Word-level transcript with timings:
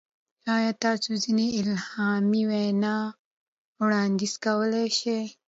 ایا 0.55 0.71
تاسو 0.85 1.09
ځینې 1.23 1.47
الهامي 1.59 2.43
وینا 2.51 2.97
وړاندیز 3.81 4.33
کولی 4.43 4.87
شئ؟ 4.99 5.21